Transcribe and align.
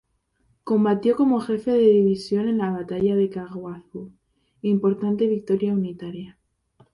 Combatió 0.63 1.15
como 1.15 1.41
jefe 1.41 1.69
de 1.69 1.77
división 1.89 2.47
en 2.49 2.57
la 2.57 2.71
batalla 2.71 3.15
de 3.15 3.29
Caaguazú, 3.29 4.11
importante 4.63 5.27
victoria 5.27 5.73
unitaria. 5.73 6.39